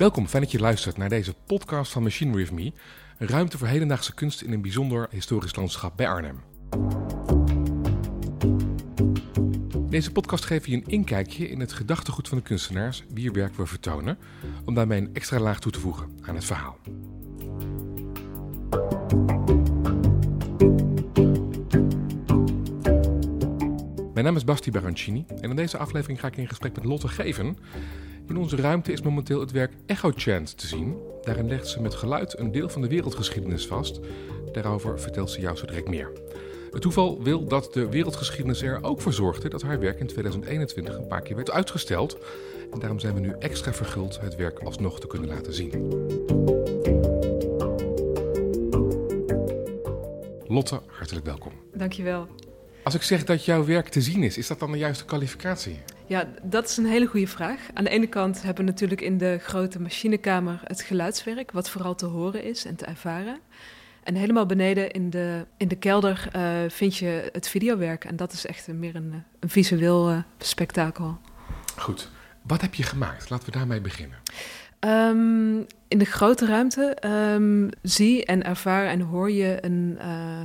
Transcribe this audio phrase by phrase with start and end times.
[0.00, 2.72] Welkom, fijn dat je luistert naar deze podcast van Machine With Me.
[3.18, 6.40] Ruimte voor hedendaagse kunst in een bijzonder historisch landschap bij Arnhem.
[9.88, 13.66] Deze podcast geeft je een inkijkje in het gedachtegoed van de kunstenaars, wier werk we
[13.66, 14.18] vertonen,
[14.64, 16.78] om daarmee een extra laag toe te voegen aan het verhaal.
[24.14, 27.08] Mijn naam is Basti Barancini en in deze aflevering ga ik in gesprek met Lotte
[27.08, 27.56] Geven.
[28.30, 30.96] In onze ruimte is momenteel het werk Echo Chant te zien.
[31.22, 34.00] Daarin legt ze met geluid een deel van de wereldgeschiedenis vast.
[34.52, 36.10] Daarover vertelt ze jou zo direct meer.
[36.70, 40.96] Het toeval wil dat de wereldgeschiedenis er ook voor zorgde dat haar werk in 2021
[40.96, 42.18] een paar keer werd uitgesteld.
[42.72, 45.70] En daarom zijn we nu extra verguld het werk alsnog te kunnen laten zien.
[50.46, 51.52] Lotte, hartelijk welkom.
[51.74, 52.28] Dankjewel.
[52.82, 55.78] Als ik zeg dat jouw werk te zien is, is dat dan de juiste kwalificatie?
[56.10, 57.60] Ja, dat is een hele goede vraag.
[57.74, 61.94] Aan de ene kant hebben we natuurlijk in de grote machinekamer het geluidswerk, wat vooral
[61.94, 63.38] te horen is en te ervaren.
[64.02, 68.04] En helemaal beneden in de, in de kelder uh, vind je het videowerk.
[68.04, 71.18] En dat is echt meer een, een visueel uh, spektakel.
[71.76, 72.10] Goed.
[72.42, 73.30] Wat heb je gemaakt?
[73.30, 74.18] Laten we daarmee beginnen.
[74.80, 76.96] Um, in de grote ruimte
[77.34, 80.40] um, zie en ervaar en hoor je een, uh,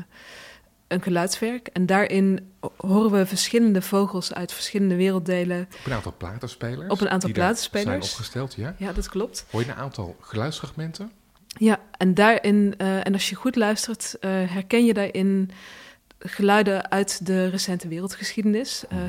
[0.87, 1.67] een geluidswerk.
[1.67, 5.67] En daarin horen we verschillende vogels uit verschillende werelddelen.
[5.79, 6.91] Op een aantal platenspelers?
[6.91, 7.87] Op een aantal die platenspelers.
[7.87, 8.75] zijn opgesteld, ja?
[8.77, 9.45] Ja, dat klopt.
[9.49, 11.11] Hoor je een aantal geluidsfragmenten?
[11.47, 15.51] Ja, en daarin, uh, en als je goed luistert, uh, herken je daarin
[16.19, 18.83] geluiden uit de recente wereldgeschiedenis.
[18.93, 18.99] Uh,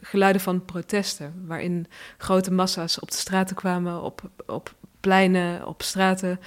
[0.00, 1.86] geluiden van protesten, waarin
[2.18, 6.40] grote massa's op de straten kwamen, op, op pleinen, op straten,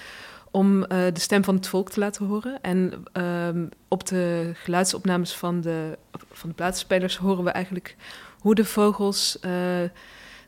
[0.53, 2.61] om uh, de stem van het volk te laten horen.
[2.61, 5.97] En um, op de geluidsopnames van de,
[6.31, 7.95] van de platenspelers horen we eigenlijk
[8.39, 9.51] hoe de vogels uh,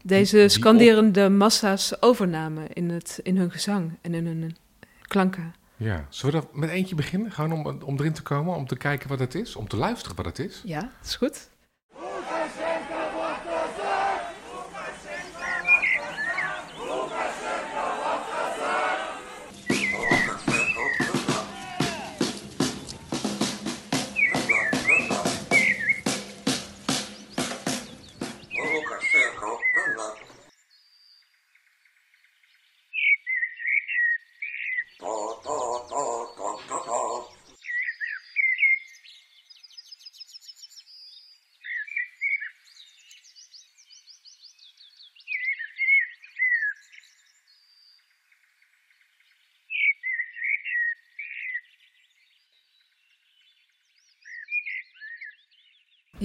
[0.04, 4.56] deze scanderende massa's overnamen in, het, in hun gezang en in hun
[5.02, 5.54] klanken.
[5.78, 7.32] Ja, zullen we dat met eentje beginnen?
[7.32, 10.16] Gewoon om, om erin te komen, om te kijken wat het is, om te luisteren
[10.16, 10.62] wat het is?
[10.66, 11.50] Ja, dat is goed.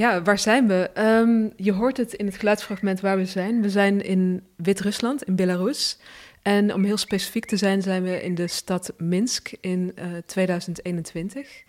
[0.00, 0.91] Ja, waar zijn we?
[0.99, 3.62] Um, je hoort het in het geluidsfragment waar we zijn.
[3.62, 5.99] We zijn in Wit-Rusland, in Belarus.
[6.43, 11.62] En om heel specifiek te zijn, zijn we in de stad Minsk in uh, 2021.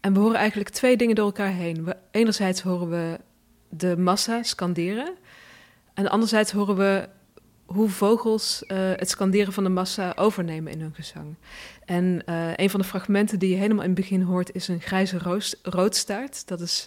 [0.00, 1.94] En we horen eigenlijk twee dingen door elkaar heen.
[2.10, 3.18] Enerzijds horen we
[3.68, 5.14] de massa scanderen.
[5.94, 7.08] En anderzijds horen we
[7.64, 11.34] hoe vogels uh, het scanderen van de massa overnemen in hun gezang.
[11.84, 14.80] En uh, een van de fragmenten die je helemaal in het begin hoort is een
[14.80, 15.18] grijze
[15.62, 16.48] roodstaart.
[16.48, 16.86] Dat is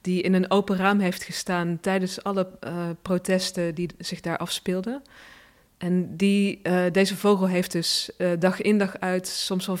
[0.00, 2.48] die in een open raam heeft gestaan tijdens alle
[3.02, 5.02] protesten die zich daar afspeelden.
[5.78, 6.60] En die,
[6.92, 9.78] deze vogel heeft dus dag in dag uit soms wel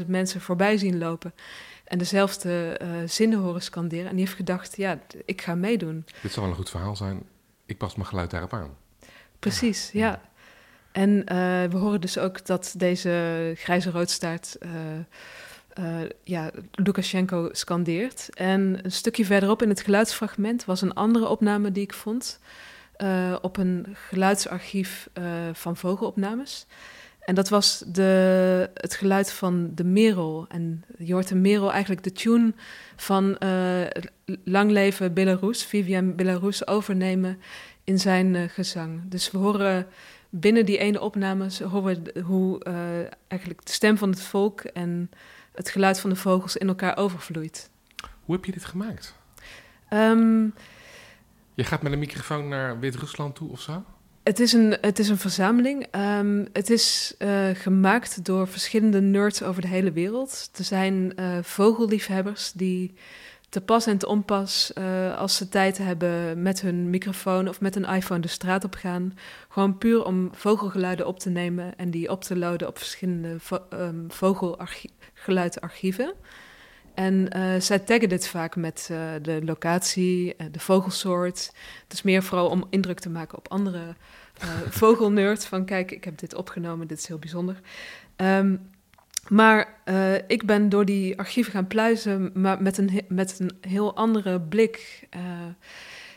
[0.00, 1.34] 400.000 mensen voorbij zien lopen.
[1.84, 4.06] En dezelfde zinnen horen scanderen.
[4.06, 6.04] En die heeft gedacht, ja, ik ga meedoen.
[6.22, 7.22] Dit zou wel een goed verhaal zijn.
[7.66, 8.76] Ik pas mijn geluid daarop aan.
[9.38, 10.06] Precies, ja.
[10.06, 10.20] ja.
[10.92, 11.24] En
[11.70, 14.58] we horen dus ook dat deze grijze roodstaart
[15.78, 18.28] uh, ja, Lukashenko scandeert.
[18.34, 22.40] En een stukje verderop in het geluidsfragment was een andere opname die ik vond.
[23.40, 25.08] op een geluidsarchief
[25.52, 26.66] van vogelopnames.
[27.20, 30.46] En dat was de, het geluid van de merel.
[30.48, 32.52] En je hoort de merel eigenlijk de tune
[32.96, 33.38] van
[34.44, 37.38] Lang leven Belarus, Vivian Belarus, overnemen
[37.84, 39.00] in zijn gezang.
[39.04, 39.86] Dus we horen
[40.30, 42.62] binnen die ene opname horen we hoe
[43.28, 45.10] eigenlijk de stem van het volk en
[45.54, 47.70] het geluid van de vogels in elkaar overvloeit.
[48.24, 49.14] Hoe heb je dit gemaakt?
[49.90, 50.54] Um,
[51.54, 53.84] je gaat met een microfoon naar Wit-Rusland toe of zo?
[54.22, 55.86] Het is een, het is een verzameling.
[55.96, 60.50] Um, het is uh, gemaakt door verschillende nerds over de hele wereld.
[60.56, 62.94] Er zijn uh, vogelliefhebbers die
[63.54, 67.76] te pas en te onpas uh, als ze tijd hebben met hun microfoon of met
[67.76, 69.18] een iPhone de straat op gaan.
[69.48, 73.58] Gewoon puur om vogelgeluiden op te nemen en die op te loaden op verschillende vo
[73.72, 76.14] um, vogelgeluidarchieven.
[76.94, 81.52] En uh, zij taggen dit vaak met uh, de locatie, de vogelsoort.
[81.82, 83.78] Het is meer vooral om indruk te maken op andere
[84.42, 85.46] uh, vogelnerd.
[85.46, 87.60] Van kijk, ik heb dit opgenomen, dit is heel bijzonder.
[88.16, 88.56] Ehm,
[89.28, 93.96] maar uh, ik ben door die archieven gaan pluizen, maar met een, met een heel
[93.96, 95.06] andere blik.
[95.16, 95.20] Uh,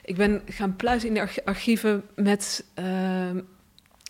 [0.03, 3.29] ik ben gaan pluizen in de archieven met uh,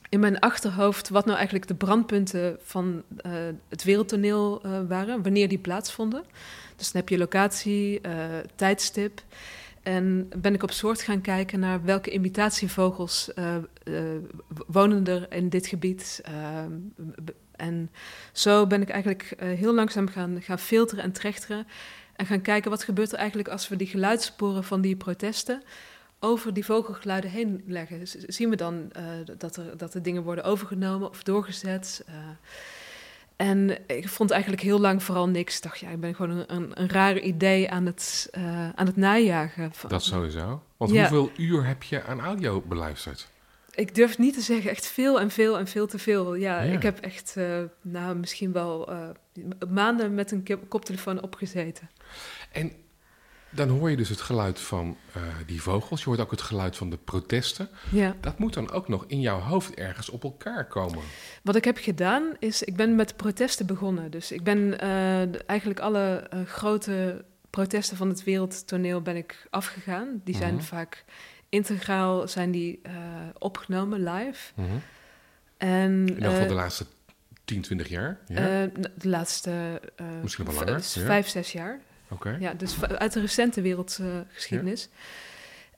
[0.10, 3.04] in mijn achterhoofd wat nou eigenlijk de brandpunten van
[3.70, 6.24] het wereldtoneel waren, wanneer die plaatsvonden.
[6.76, 8.02] Dus dan heb je locatie,
[8.56, 9.22] tijdstip.
[9.84, 13.32] En ben ik op soort gaan kijken naar welke imitatievogels
[14.68, 16.22] wonen er in dit gebied
[17.58, 17.92] en
[18.32, 21.68] zo ben ik eigenlijk uh, heel langzaam gaan, gaan filteren en trechteren.
[22.16, 25.64] En gaan kijken wat gebeurt er eigenlijk als we die geluidssporen van die protesten
[26.20, 28.02] over die vogelgeluiden heen leggen.
[28.08, 29.04] zien we dan uh,
[29.38, 32.06] dat, er, dat er dingen worden overgenomen of doorgezet.
[32.10, 32.16] Uh,
[33.36, 35.58] en ik vond eigenlijk heel lang vooral niks.
[35.58, 38.30] Ik dacht, ja, ik ben gewoon een, een, een raar idee aan het,
[38.76, 39.72] aan het najagen.
[39.88, 40.62] Dat sowieso.
[40.78, 41.00] Want ja.
[41.00, 43.28] hoeveel uur heb je aan audio beluisterd?
[43.78, 46.36] Ik durf niet te zeggen echt veel en veel en veel te veel.
[46.36, 49.10] Ja, ik heb echt, uh, nou, misschien wel uh,
[49.70, 51.90] maanden met een koptelefoon opgezeten.
[52.52, 52.72] En
[53.50, 56.00] dan hoor je dus het geluid van uh, die vogels.
[56.00, 57.70] Je hoort ook het geluid van de protesten.
[57.92, 58.16] Ja.
[58.22, 61.00] Dat moet dan ook nog in jouw hoofd ergens op elkaar komen.
[61.44, 64.12] Wat ik heb gedaan is, ik ben met protesten begonnen.
[64.12, 64.80] Dus ik ben
[65.46, 70.22] eigenlijk alle grote protesten van het wereldtoneel ben ik afgegaan.
[70.24, 70.68] Die zijn mm -hmm.
[70.68, 71.06] vaak
[71.50, 72.94] integraal zijn die uh,
[73.38, 74.52] opgenomen live.
[74.56, 74.82] Mm -hmm.
[75.58, 76.86] En, in uh, de laatste
[77.46, 78.18] 10, 20 jaar?
[78.28, 78.64] Ja?
[78.64, 79.82] Uh, de laatste
[80.22, 80.74] Misschien wel langer.
[80.94, 81.06] Ja.
[81.06, 81.80] vijf, zes jaar.
[82.10, 82.28] Oké.
[82.28, 82.40] Okay.
[82.40, 84.90] Ja, dus uit de recente wereldgeschiedenis.
[84.92, 84.98] Ja.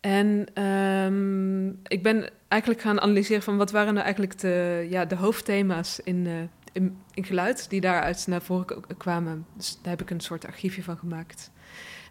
[0.02, 5.16] En um, ik ben eigenlijk gaan analyseren van wat waren nou eigenlijk de, ja, de
[5.16, 9.46] hoofdthema's in, in, in geluid die daaruit naar voren kwamen.
[9.56, 11.52] Dus daar heb ik een soort archiefje van gemaakt.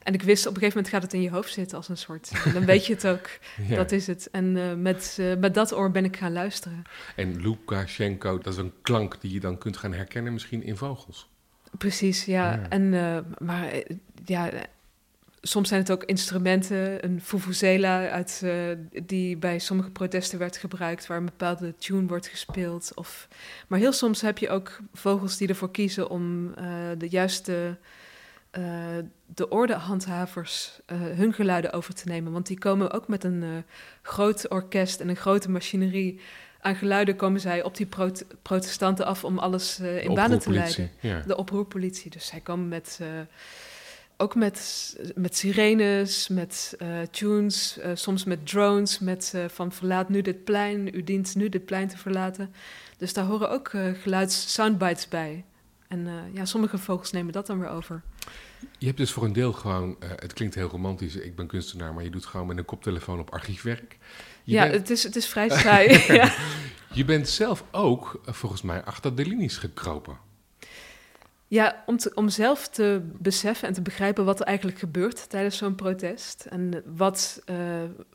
[0.03, 1.97] En ik wist, op een gegeven moment gaat het in je hoofd zitten als een
[1.97, 2.31] soort...
[2.53, 3.29] Dan weet je het ook,
[3.69, 3.77] ja.
[3.77, 4.31] dat is het.
[4.31, 6.83] En uh, met, uh, met dat oor ben ik gaan luisteren.
[7.17, 11.29] En Lukashenko, dat is een klank die je dan kunt gaan herkennen misschien in vogels.
[11.79, 12.53] Precies, ja.
[12.53, 12.69] ja.
[12.69, 13.83] En, uh, maar
[14.25, 14.51] ja,
[15.41, 17.05] soms zijn het ook instrumenten.
[17.05, 18.45] Een fufuzela uit,
[19.03, 21.07] die bij sommige protesten werd gebruikt...
[21.07, 22.93] waar een bepaalde tune wordt gespeeld.
[22.95, 23.29] Of,
[23.67, 26.55] maar heel soms heb je ook vogels die ervoor kiezen om
[26.99, 27.77] de juiste...
[28.59, 28.65] Uh,
[29.35, 32.33] de ordehandhavers uh, hun geluiden over te nemen.
[32.33, 33.49] Want die komen ook met een uh,
[34.03, 36.21] groot orkest en een grote machinerie.
[36.61, 40.91] Aan geluiden komen zij op die prot protestanten af om alles in banen te leiden.
[41.01, 41.23] Ja.
[41.27, 42.11] De oproerpolitie.
[42.11, 43.01] Dus zij komen met,
[44.17, 46.77] ook met, met sirenes, met
[47.11, 51.89] tunes, soms met drones, met van verlaat nu dit plein, u dient nu dit plein
[51.89, 52.55] te verlaten.
[52.97, 53.73] Dus daar horen ook
[54.03, 55.45] geluids soundbites bij.
[55.89, 58.03] En ja, sommige vogels nemen dat dan weer over.
[58.79, 61.95] Je hebt dus voor een deel gewoon, uh, het klinkt heel romantisch, ik ben kunstenaar,
[61.95, 63.99] maar je doet gewoon met een koptelefoon op archiefwerk.
[64.45, 64.75] Je ja, bent...
[64.75, 66.15] het, is, het is vrij saai.
[66.15, 66.33] ja.
[66.93, 70.19] Je bent zelf ook, uh, volgens mij, achter de linies gekropen.
[71.47, 75.57] Ja, om, te, om zelf te beseffen en te begrijpen wat er eigenlijk gebeurt tijdens
[75.57, 76.47] zo'n protest.
[76.51, 77.43] En wat,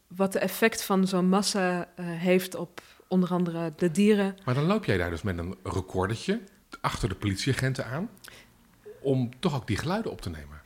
[0.08, 4.38] wat de effect van zo'n massa heeft op onder andere de dieren.
[4.46, 6.42] Maar dan loop jij daar dus met een recordertje
[6.82, 8.10] achter de politieagenten aan
[9.02, 10.62] om toch ook die geluiden op te nemen?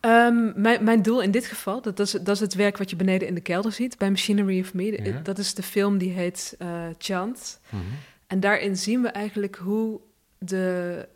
[0.00, 2.96] Um, mijn, mijn, doel in dit geval, dat, is, dat is het werk wat je
[2.96, 5.04] beneden in de kelder ziet bij Machinery of Me.
[5.04, 5.20] Ja.
[5.22, 6.68] Dat is de film die heet uh,
[6.98, 7.60] Chant.
[7.70, 7.88] Mm -hmm.
[8.26, 10.00] En daarin zien we eigenlijk hoe
[10.38, 11.08] de,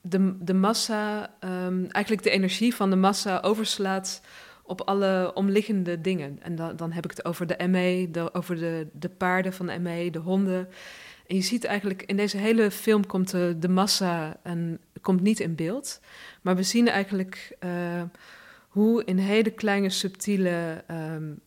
[0.00, 4.20] de, de massa, um, eigenlijk de energie van de massa overslaat
[4.62, 6.38] op alle omliggende dingen.
[6.42, 9.66] En dan, dan heb ik het over de ME, de, over de, de paarden van
[9.66, 10.68] de ME, de honden.
[11.26, 15.40] En je ziet eigenlijk in deze hele film komt de, de massa en komt niet
[15.40, 16.00] in beeld.
[16.42, 18.02] Maar we zien eigenlijk uh,
[18.68, 21.40] hoe in hele kleine subtiele um,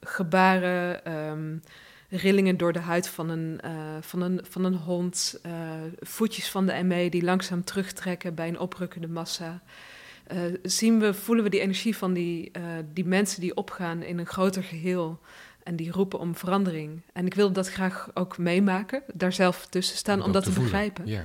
[0.00, 1.62] gebaren, um,
[2.08, 3.60] rillingen door de huid van een,
[4.00, 5.40] van een, van een hond,
[6.00, 9.62] voetjes van de ME die langzaam terugtrekken bij een oprukkende massa.
[10.62, 12.50] Zien we, voelen we die energie van die,
[12.92, 15.20] die mensen die opgaan in een groter geheel
[15.68, 17.02] en die roepen om verandering.
[17.12, 20.52] En ik wilde dat graag ook meemaken, daar zelf tussen staan, om, om dat te,
[20.52, 21.06] te begrijpen.
[21.06, 21.24] Ja.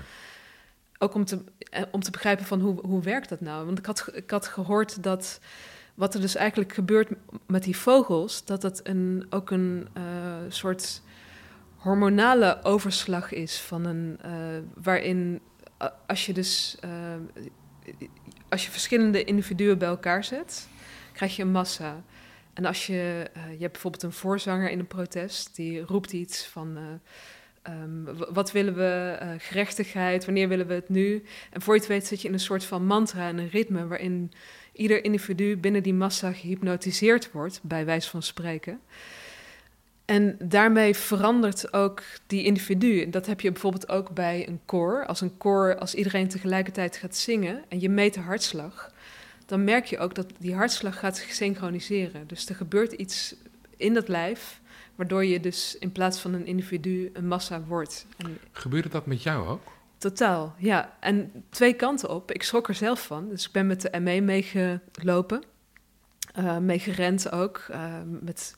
[0.98, 3.66] Ook om te, eh, om te begrijpen van hoe, hoe werkt dat nou?
[3.66, 5.40] Want ik had, ik had gehoord dat
[5.94, 7.10] wat er dus eigenlijk gebeurt
[7.48, 10.04] met die vogels, dat dat een, ook een uh,
[10.48, 11.02] soort
[11.76, 14.32] hormonale overslag is van een uh,
[14.76, 15.42] waarin
[16.08, 16.78] als je dus
[18.50, 20.68] als je verschillende individuen bij elkaar zet,
[21.14, 22.04] krijg je een massa.
[22.53, 26.45] En als je, uh, je hebt bijvoorbeeld een voorzanger in een protest, die roept iets
[26.45, 26.77] van.
[26.77, 29.17] Uh, um, wat willen we?
[29.22, 31.24] Uh, gerechtigheid, wanneer willen we het nu?
[31.51, 33.88] En voor je het weet zit je in een soort van mantra en een ritme
[33.88, 34.31] waarin
[34.74, 38.81] ieder individu binnen die massa gehypnotiseerd wordt, bij wijze van spreken.
[40.05, 43.10] En daarmee verandert ook die individu.
[43.10, 45.05] Dat heb je bijvoorbeeld ook bij een koor.
[45.05, 48.91] Als een koor, als iedereen tegelijkertijd gaat zingen en je meet de hartslag,
[49.46, 52.28] dan merk je ook dat die hartslag gaat synchroniseren.
[52.28, 53.36] Dus er gebeurt iets
[53.78, 54.62] in dat lijf,
[54.96, 58.06] waardoor je dus in plaats van een individu een massa wordt.
[58.18, 59.72] En Gebeurde dat met jou ook?
[59.98, 60.98] Totaal, ja.
[61.00, 62.32] En twee kanten op.
[62.32, 63.30] Ik schrok er zelf van.
[63.30, 65.44] Dus ik ben met de ME meegelopen.
[66.40, 67.66] Uh, meegerend ook.
[67.72, 68.56] Uh, met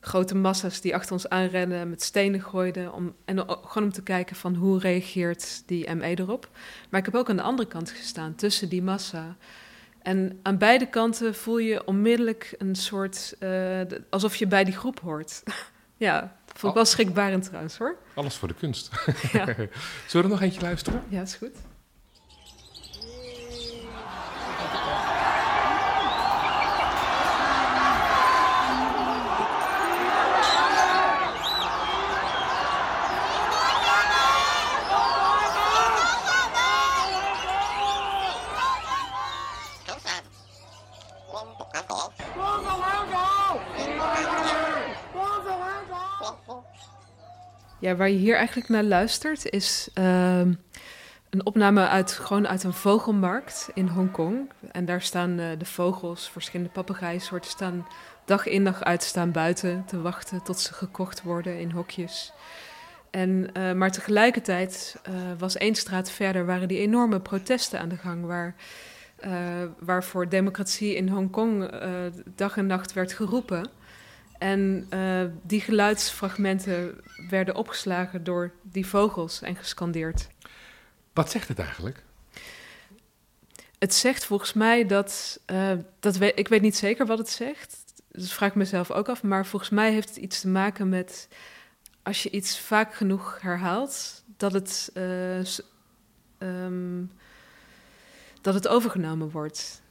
[0.00, 2.92] grote massa's die achter ons aanrennen, met stenen gooiden.
[2.92, 6.48] Om, en gewoon om te kijken van hoe reageert die ME erop.
[6.90, 9.36] Maar ik heb ook aan de andere kant gestaan, tussen die massa.
[10.02, 13.34] En aan beide kanten voel je onmiddellijk een soort...
[13.40, 13.80] Uh,
[14.10, 15.42] alsof je bij die groep hoort.
[15.96, 17.96] ja, vond ik wel schrikbarend trouwens hoor.
[18.14, 18.90] Alles voor de kunst.
[19.32, 19.44] Ja.
[19.46, 19.68] Zullen
[20.10, 21.02] we er nog eentje luisteren?
[21.08, 21.56] Ja, is goed.
[47.92, 50.38] Ja, waar je hier eigenlijk naar luistert is uh,
[51.30, 54.50] een opname uit, gewoon uit een vogelmarkt in Hongkong.
[54.70, 57.86] En daar staan uh, de vogels, verschillende papegaaisoorten, staan
[58.24, 62.32] dag in dag uit staan buiten te wachten tot ze gekocht worden in hokjes.
[63.10, 65.00] En, uh, maar tegelijkertijd
[65.38, 68.54] was één straat verder, waren die enorme protesten aan de gang, waar,
[69.78, 71.70] waarvoor democratie in Hongkong
[72.34, 73.70] dag en nacht werd geroepen.
[74.42, 80.28] En uh, die geluidsfragmenten werden opgeslagen door die vogels en gescandeerd.
[81.12, 82.02] Wat zegt het eigenlijk?
[83.78, 87.76] Het zegt volgens mij dat, uh, dat we, ik weet niet zeker wat het zegt.
[88.08, 89.22] Dat vraag ik mezelf ook af.
[89.22, 91.28] Maar volgens mij heeft het iets te maken met
[92.02, 95.44] als je iets vaak genoeg herhaalt, dat het, uh,
[96.38, 97.10] um,
[98.40, 99.82] dat het overgenomen wordt.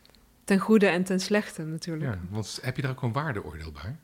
[0.44, 2.14] Ten goede en ten slechte natuurlijk.
[2.14, 3.96] Ja, want heb je daar ook een waardeoordeel bij?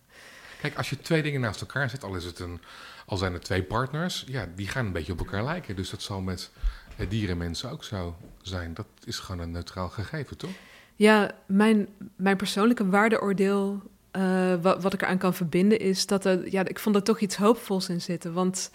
[0.61, 2.61] Kijk, als je twee dingen naast elkaar zet, al, is het een,
[3.05, 5.75] al zijn er twee partners, ja, die gaan een beetje op elkaar lijken.
[5.75, 6.51] Dus dat zal met
[7.09, 8.73] dieren en mensen ook zo zijn.
[8.73, 10.49] Dat is gewoon een neutraal gegeven, toch?
[10.95, 16.51] Ja, mijn, mijn persoonlijke waardeoordeel, uh, wat, wat ik eraan kan verbinden, is dat er,
[16.51, 18.33] ja, ik vond er toch iets hoopvols in zitten.
[18.33, 18.71] Want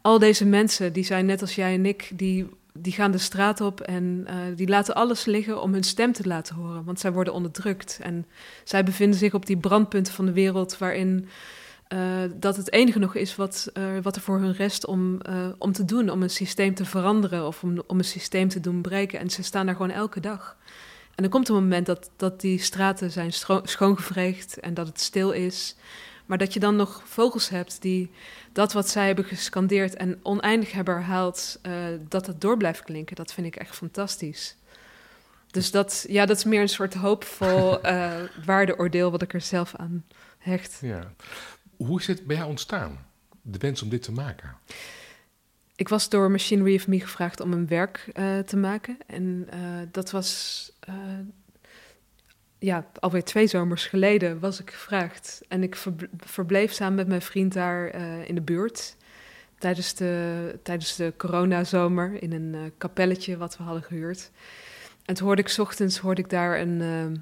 [0.00, 3.60] al deze mensen, die zijn net als jij en ik, die die gaan de straat
[3.60, 6.84] op en uh, die laten alles liggen om hun stem te laten horen.
[6.84, 7.98] Want zij worden onderdrukt.
[8.02, 8.26] En
[8.64, 11.28] zij bevinden zich op die brandpunten van de wereld waarin
[11.88, 12.00] uh,
[12.34, 15.20] dat het enige nog is wat, uh, wat er voor hun rest om,
[15.58, 16.10] om te doen.
[16.10, 19.18] Om een systeem te veranderen of om, om een systeem te doen breken.
[19.18, 20.56] En ze staan daar gewoon elke dag.
[21.14, 25.30] En er komt een moment dat, dat die straten zijn schoongevreegd en dat het stil
[25.30, 25.76] is.
[26.26, 28.10] Maar dat je dan nog vogels hebt die
[28.52, 31.74] dat wat zij hebben gescandeerd en oneindig hebben herhaald, uh,
[32.08, 34.56] dat het door blijft klinken, dat vind ik echt fantastisch.
[35.50, 38.12] Dus dat, ja, dat is meer een soort hoopvol uh,
[38.46, 40.04] waardeoordeel wat ik er zelf aan
[40.38, 40.78] hecht.
[40.80, 41.12] Ja.
[41.76, 43.06] Hoe is het bij jou ontstaan,
[43.42, 44.56] de wens om dit te maken?
[45.76, 48.98] Ik was door Machinery of Me gevraagd om een werk uh, te maken.
[49.06, 49.48] En
[49.90, 50.72] dat was
[52.64, 55.42] ja, alweer twee zomers geleden was ik gevraagd.
[55.48, 55.76] En ik
[56.16, 58.96] verbleef samen met mijn vriend daar uh, in de buurt.
[59.58, 64.30] Tijdens de, tijdens de coronazomer in een uh, kapelletje wat we hadden gehuurd.
[65.04, 67.18] En toen hoorde ik ochtends hoorde ik daar een uh,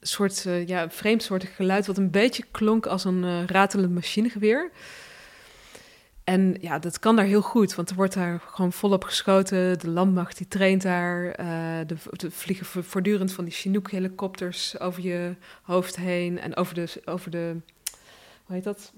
[0.00, 1.86] soort ja, vreemdsoortig geluid...
[1.86, 4.70] wat een beetje klonk als een ratelend machinegeweer...
[6.24, 9.78] En ja, dat kan daar heel goed, want er wordt daar gewoon volop geschoten.
[9.78, 11.40] De landmacht die traint daar.
[11.40, 16.40] Uh, de, vliegen voortdurend van die Chinook-helikopters over je hoofd heen.
[16.40, 17.56] En over de, over de,
[18.44, 18.92] hoe heet dat?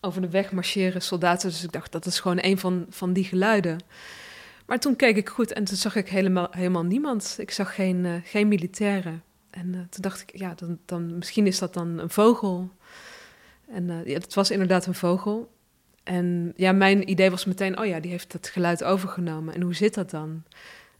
[0.00, 1.48] Over de weg marcheren soldaten.
[1.48, 3.78] Dus ik dacht, dat is gewoon een van, van die geluiden.
[4.66, 7.36] Maar toen keek ik goed en toen zag ik helemaal, helemaal niemand.
[7.38, 9.22] Ik zag geen, uh, geen militairen.
[9.50, 12.70] En uh, toen dacht ik, ja, dan, dan, misschien is dat dan een vogel.
[13.68, 15.50] En ja, het was inderdaad een vogel.
[16.02, 19.54] En ja, mijn idee was meteen, oh ja, die heeft het geluid overgenomen.
[19.54, 20.42] En hoe zit dat dan?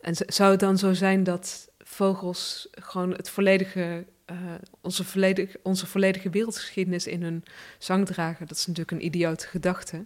[0.01, 4.37] En zou het dan zo zijn dat vogels gewoon het volledige, uh,
[4.81, 7.45] onze, volledige, onze volledige wereldgeschiedenis in hun
[7.79, 8.47] zang dragen?
[8.47, 10.01] Dat is natuurlijk een idiote gedachte.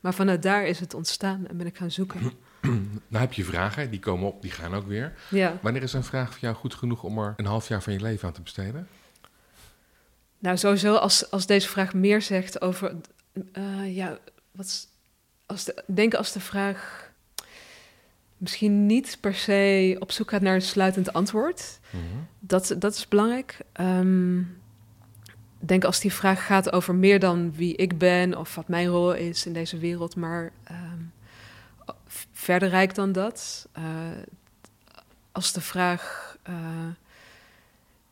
[0.00, 2.20] Maar vanuit daar is het ontstaan en ben ik gaan zoeken.
[3.08, 5.12] Nou heb je vragen, die komen op, die gaan ook weer.
[5.30, 5.58] Ja.
[5.62, 8.00] Wanneer is een vraag voor jou goed genoeg om er een half jaar van je
[8.00, 8.88] leven aan te besteden?
[10.38, 12.94] Nou, sowieso als, als deze vraag meer zegt over
[13.52, 14.18] uh, ja,
[14.58, 14.88] wat,
[15.46, 17.10] als de, denk als de vraag
[18.36, 21.78] misschien niet per se op zoek gaat naar een sluitend antwoord.
[21.90, 22.26] Mm -hmm.
[22.38, 23.58] dat, dat is belangrijk.
[23.80, 24.60] Um,
[25.58, 29.14] denk als die vraag gaat over meer dan wie ik ben of wat mijn rol
[29.14, 31.02] is in deze wereld, maar ehm,
[32.32, 33.68] verder rijk dan dat.
[33.78, 33.84] Uh,
[35.32, 36.56] als de vraag uh,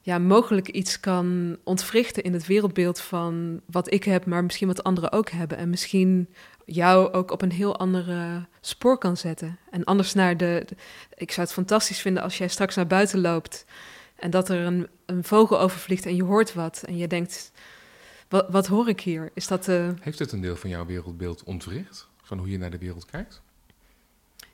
[0.07, 4.85] ja, mogelijk iets kan ontwrichten in het wereldbeeld van wat ik heb, maar misschien wat
[4.85, 5.59] anderen ook hebben.
[5.59, 6.29] En misschien
[6.65, 9.59] jou ook op een heel andere spoor kan zetten.
[9.71, 10.67] En anders naar de.
[11.15, 13.65] Ik zou het fantastisch vinden als jij straks naar buiten loopt
[14.17, 16.83] en dat er een, een vogel overvliegt en je hoort wat.
[16.87, 17.53] En je denkt,
[18.29, 19.31] wat, wat hoor ik hier?
[19.35, 19.89] Is dat, uh...
[20.01, 22.09] Heeft het een deel van jouw wereldbeeld ontwricht?
[22.23, 23.43] Van hoe je naar de wereld kijkt?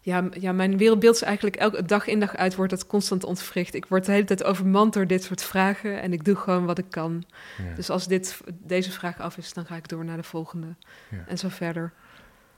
[0.05, 3.75] Ja, ja, mijn wereldbeeld is eigenlijk elke dag in dag uit wordt dat constant ontwricht.
[3.75, 6.79] Ik word de hele tijd overmand door dit soort vragen en ik doe gewoon wat
[6.79, 7.25] ik kan.
[7.59, 7.75] Ja.
[7.75, 10.75] Dus als dit, deze vraag af is, dan ga ik door naar de volgende
[11.11, 11.25] ja.
[11.27, 11.93] en zo verder.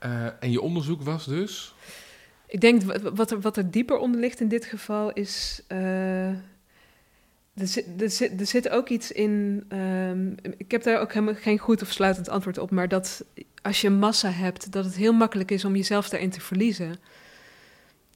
[0.05, 1.75] Uh, en je onderzoek was dus?
[2.47, 2.81] Ik denk
[3.15, 6.27] wat er, wat er dieper onder ligt in dit geval is uh,
[7.55, 9.65] er zit, er, zit, er zit ook iets in.
[9.69, 12.71] Um, ik heb daar ook helemaal geen goed of sluitend antwoord op.
[12.71, 13.25] Maar dat
[13.61, 16.95] als je massa hebt, dat het heel makkelijk is om jezelf daarin te verliezen.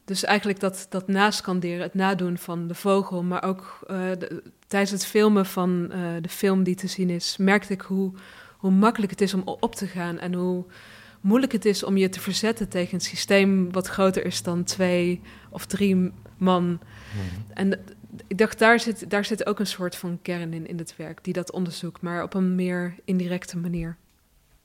[0.09, 3.23] Dus eigenlijk dat, dat naskanderen, het nadoen van de vogel.
[3.23, 7.37] Maar ook uh, de, tijdens het filmen van uh, de film die te zien is,
[7.37, 8.11] merkte ik hoe,
[8.57, 10.19] hoe makkelijk het is om op te gaan.
[10.19, 10.65] En hoe
[11.21, 15.21] moeilijk het is om je te verzetten tegen een systeem wat groter is dan twee
[15.49, 16.63] of drie man.
[16.63, 17.45] Mm -hmm.
[17.53, 17.79] En
[18.27, 21.23] ik dacht, daar zit, daar zit ook een soort van kern in, in het werk,
[21.23, 23.97] die dat onderzoekt, maar op een meer indirecte manier.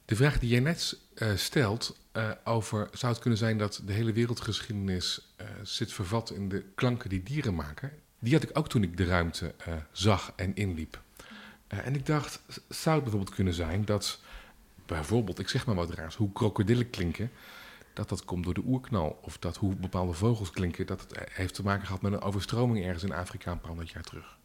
[0.05, 3.93] De vraag die jij net uh, stelt uh, over, zou het kunnen zijn dat de
[3.93, 7.93] hele wereldgeschiedenis uh, zit vervat in de klanken die dieren maken?
[8.19, 9.55] Die had ik ook toen ik de ruimte
[9.93, 11.03] zag en inliep.
[11.67, 14.21] en ik dacht, zou het bijvoorbeeld kunnen zijn dat,
[14.87, 17.31] bijvoorbeeld, ik zeg maar wat raars, hoe krokodillen klinken,
[17.93, 19.19] dat dat komt door de oerknal.
[19.23, 22.85] Of dat hoe bepaalde vogels klinken, dat het heeft te maken gehad met een overstroming
[22.85, 24.37] ergens in Afrika een paar honderd jaar terug.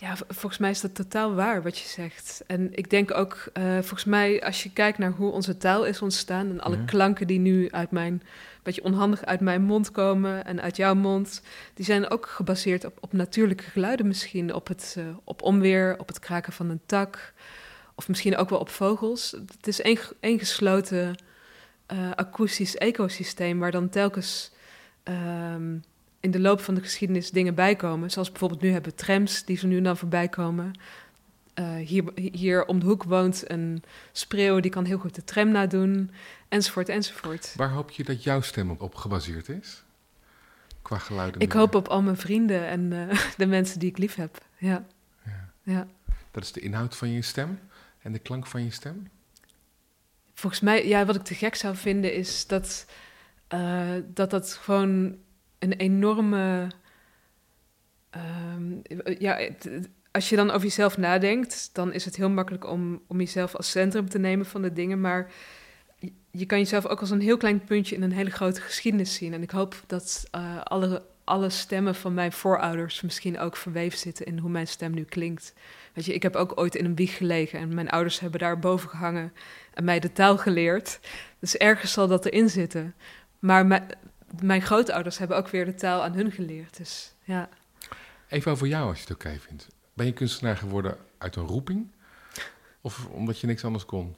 [0.00, 2.42] Ja, volgens mij is dat totaal waar wat je zegt.
[2.46, 6.02] En ik denk ook, uh, volgens mij, als je kijkt naar hoe onze taal is
[6.02, 6.84] ontstaan en alle ja.
[6.84, 8.22] klanken die nu uit mijn,
[8.62, 11.42] beetje onhandig uit mijn mond komen en uit jouw mond,
[11.74, 16.08] die zijn ook gebaseerd op, op natuurlijke geluiden misschien, op, het, uh, op onweer, op
[16.08, 17.32] het kraken van een tak,
[17.94, 19.30] of misschien ook wel op vogels.
[19.56, 21.14] Het is één, één gesloten
[21.92, 24.52] uh, akoestisch ecosysteem waar dan telkens
[25.04, 25.82] um,
[26.20, 28.10] in de loop van de geschiedenis dingen bijkomen.
[28.10, 30.72] Zoals bijvoorbeeld nu hebben trams die zo nu en dan voorbij komen.
[31.54, 35.50] Uh, hier, hier om de hoek woont een spreeuw, die kan heel goed de tram
[35.50, 36.10] nadoen,
[36.48, 37.54] enzovoort, enzovoort.
[37.56, 39.82] Waar hoop je dat jouw stem op gebaseerd is?
[40.82, 41.40] Qua geluiden?
[41.40, 44.86] Ik hoop op al mijn vrienden en uh, de mensen die ik lief heb, ja.
[45.24, 45.48] ja.
[45.62, 45.86] ja.
[46.30, 47.58] Dat is de inhoud van je stem
[48.02, 49.08] en de klank van je stem?
[50.34, 52.86] Volgens mij, ja, wat ik te gek zou vinden is dat
[53.54, 55.16] uh, dat, dat gewoon
[55.60, 56.66] een enorme.
[58.56, 58.82] Um,
[59.18, 59.50] ja,
[60.10, 63.70] als je dan over jezelf nadenkt, dan is het heel makkelijk om, om jezelf als
[63.70, 65.00] centrum te nemen van de dingen.
[65.00, 65.30] Maar
[66.30, 69.32] je kan jezelf ook als een heel klein puntje in een hele grote geschiedenis zien.
[69.34, 74.26] En ik hoop dat uh, alle, alle stemmen van mijn voorouders misschien ook verweven zitten
[74.26, 75.54] in hoe mijn stem nu klinkt.
[75.92, 78.58] Weet je, ik heb ook ooit in een wieg gelegen en mijn ouders hebben daar
[78.58, 79.32] boven gehangen
[79.74, 81.00] en mij de taal geleerd.
[81.38, 82.94] Dus ergens zal dat erin zitten.
[83.38, 83.86] Maar
[84.42, 86.76] mijn, grootouders hebben ook weer de taal aan hun geleerd.
[86.76, 87.48] Dus ja.
[88.28, 89.68] Even over jou, als je het oké okay vindt.
[89.94, 91.90] Ben je kunstenaar geworden uit een roeping?
[92.80, 94.16] Of omdat je niks anders kon?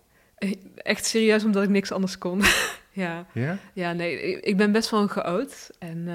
[0.77, 2.43] Echt serieus, omdat ik niks anders kon.
[2.93, 3.27] ja.
[3.33, 3.59] ja.
[3.73, 5.71] Ja, nee, ik ben best wel een chaot.
[5.79, 6.15] En uh,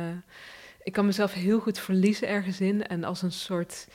[0.84, 2.88] ik kan mezelf heel goed verliezen ergens in.
[2.88, 3.88] En als een soort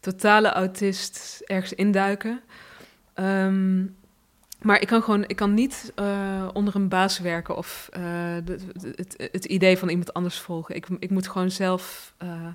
[0.00, 2.40] totale autist ergens induiken.
[3.14, 3.96] Um,
[4.62, 8.02] maar ik kan gewoon, ik kan niet uh, onder een baas werken of uh,
[8.44, 10.74] de, de, het, het, idee van iemand anders volgen.
[10.74, 12.46] Ik, ik moet gewoon zelf uh,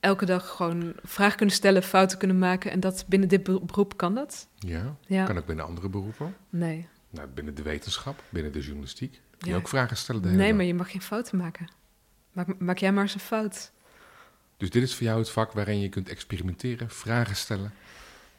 [0.00, 2.70] elke dag gewoon vragen kunnen stellen, fouten kunnen maken.
[2.70, 4.48] En dat binnen dit beroep kan dat.
[4.58, 5.24] Ja, ja.
[5.24, 6.36] kan ook binnen andere beroepen?
[6.50, 6.88] Nee.
[7.10, 9.20] Nou, binnen de wetenschap, binnen de journalistiek.
[9.38, 10.56] Kun je ook vragen stellen de hele Nee, dag.
[10.56, 11.68] maar je mag geen fouten maken.
[12.32, 13.72] Maak, maak jij maar eens een fout.
[14.56, 17.72] Dus dit is voor jou het vak waarin je kunt experimenteren, vragen stellen.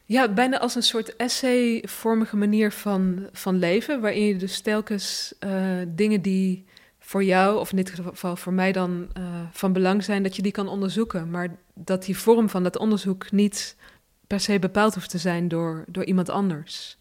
[0.10, 5.78] Ja, bijna als een soort essay-vormige manier van, van leven, waarin je dus telkens uh,
[5.88, 6.65] dingen die
[7.00, 10.41] voor jou, of in dit geval voor mij dan uh, van belang zijn, dat je
[10.41, 11.30] die kan onderzoeken.
[11.30, 13.76] Maar dat die vorm van dat onderzoek niet
[14.28, 16.98] per se bepaald hoeft te zijn door, door iemand anders.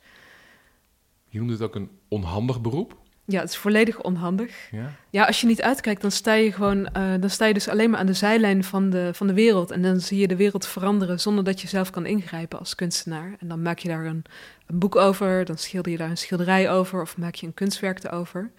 [1.29, 2.97] Je noemt het ook een onhandig beroep?
[3.31, 4.69] Ja, het is volledig onhandig.
[4.71, 7.69] Ja, ja als je niet uitkijkt, dan sta je gewoon, uh, dan sta je dus
[7.69, 9.71] alleen maar aan de zijlijn van de, van de wereld.
[9.71, 13.37] En dan zie je de wereld veranderen zonder dat je zelf kan ingrijpen als kunstenaar.
[13.39, 14.25] En dan maak je daar een,
[14.67, 18.13] een boek over, dan schilder je daar een schilderij over of maak je een kunstwerk
[18.13, 18.51] over.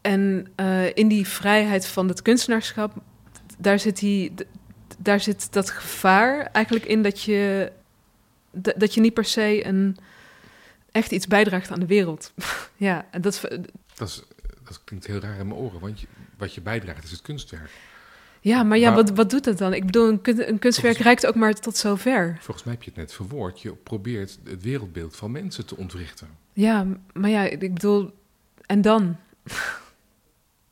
[0.00, 2.92] En uh, in die vrijheid van het kunstenaarschap,
[3.58, 4.32] daar zit, die,
[4.98, 7.72] daar zit dat gevaar eigenlijk in dat je
[8.52, 9.96] dat je niet per se een,
[10.92, 12.32] echt iets bijdraagt aan de wereld.
[12.76, 13.48] ja, en dat
[13.94, 14.22] Dat, is,
[14.64, 16.06] dat klinkt heel raar in mijn oren, want je,
[16.38, 17.70] wat je bijdraagt is het kunstwerk.
[18.40, 19.72] ja, maar ja, Maar- wat, wat doet dat dan?
[19.74, 22.36] Ik bedoel, een, kun- een kunstwerk Volgens- reikt ook maar tot zover.
[22.40, 23.60] Volgens mij heb je het net verwoord.
[23.60, 26.28] Je probeert het wereldbeeld van mensen te ontwrichten.
[26.52, 28.14] Ja, maar ja, ik bedoel,
[28.66, 29.16] en dan?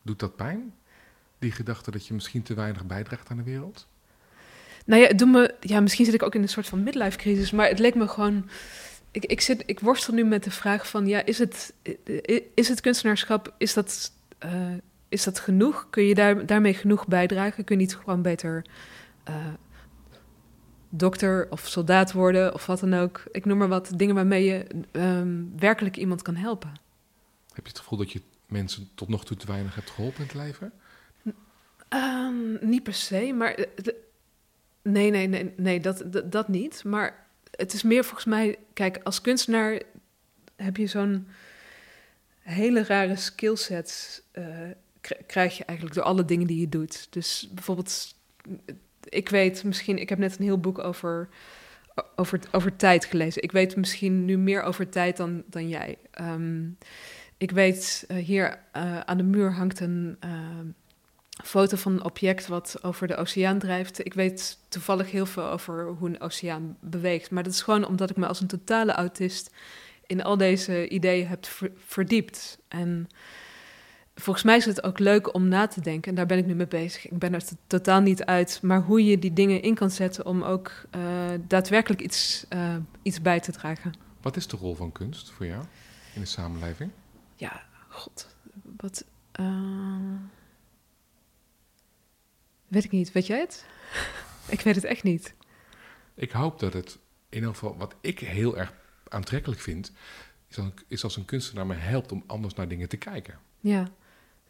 [0.03, 0.75] Doet dat pijn?
[1.39, 3.87] Die gedachte dat je misschien te weinig bijdraagt aan de wereld?
[4.87, 7.19] Nou ja, het doet me, ja, misschien zit ik ook in een soort van midlife
[7.19, 8.49] crisis, maar het leek me gewoon.
[9.11, 11.75] Ik, ik, zit, ik worstel nu met de vraag van, ja, is het,
[12.55, 14.73] is het kunstenaarschap, is dat, eh,
[15.09, 15.87] is dat genoeg?
[15.91, 17.65] Kun je daar, daarmee genoeg bijdragen?
[17.65, 18.65] Kun je niet gewoon beter
[19.25, 19.35] eh,
[20.89, 23.23] dokter of soldaat worden of wat dan ook?
[23.31, 26.73] Ik noem maar wat dingen waarmee je ehm, werkelijk iemand kan helpen.
[27.53, 30.27] Heb je het gevoel dat je mensen tot nog toe te weinig hebt geholpen in
[30.27, 30.73] het leven?
[31.89, 33.55] Ehm, niet per se, maar.
[33.55, 33.95] eh,
[34.83, 36.85] nee, nee, nee, nee dat, dat, dat niet.
[36.85, 38.59] Maar het is meer volgens mij.
[38.73, 39.81] Kijk, als kunstenaar
[40.57, 41.27] heb je zo'n
[42.41, 44.23] hele rare skillset.
[44.33, 44.45] eh,
[45.01, 47.07] k- krijg je eigenlijk door alle dingen die je doet.
[47.11, 48.15] Dus bijvoorbeeld.
[49.09, 49.99] Ik weet misschien.
[49.99, 51.29] Ik heb net een heel boek over.
[52.17, 53.43] Over, over tijd gelezen.
[53.43, 55.99] Ik weet misschien nu meer over tijd dan, dan jij.
[56.11, 56.69] Ehm,
[57.37, 60.67] ik weet, eh, hier eh, aan de muur hangt een ehm,
[61.45, 64.05] foto van een object wat over de oceaan drijft.
[64.05, 67.31] Ik weet toevallig heel veel over hoe een oceaan beweegt.
[67.31, 69.51] Maar dat is gewoon omdat ik me als een totale autist
[70.07, 72.59] in al deze ideeën heb ver- verdiept.
[72.69, 73.07] En
[74.15, 76.11] volgens mij is het ook leuk om na te denken.
[76.11, 77.09] En daar ben ik nu mee bezig.
[77.09, 78.59] Ik ben er totaal niet uit.
[78.63, 81.01] Maar hoe je die dingen in kan zetten om ook eh,
[81.47, 83.93] daadwerkelijk iets, eh, iets bij te dragen.
[84.21, 85.65] Wat is de rol van kunst voor jou
[86.15, 86.91] in de samenleving?
[87.37, 88.27] Ja, god.
[88.77, 89.05] Wat.
[89.33, 89.47] eh,
[92.71, 93.13] Weet ik niet.
[93.13, 93.65] Weet jij het?
[94.49, 95.35] ik weet het echt niet.
[96.15, 98.73] Ik hoop dat het, in ieder geval wat ik heel erg
[99.09, 99.93] aantrekkelijk vind,
[100.49, 103.39] is als, is als een kunstenaar me helpt om anders naar dingen te kijken.
[103.61, 103.89] Ja.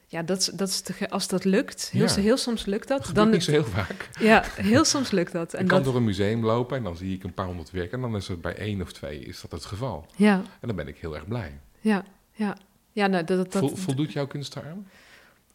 [0.06, 2.14] Ja, dat dat is te als dat lukt, heel, Ja.
[2.14, 3.04] heel soms lukt dat.
[3.04, 4.08] Dat dan niet zo heel vaak.
[4.18, 5.52] Ja, heel soms lukt dat.
[5.54, 7.70] En ik kan dat door een museum lopen en dan zie ik een paar honderd
[7.70, 10.06] werken en dan is het bij één of twee is dat het geval.
[10.16, 11.60] ja, En dan ben ik heel erg blij.
[11.80, 12.56] ja, ja.
[12.92, 14.88] Ja, nou, dat, dat, Vol- voldoet jouw kunst daaraan?